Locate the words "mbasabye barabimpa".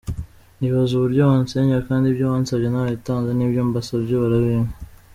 3.67-4.75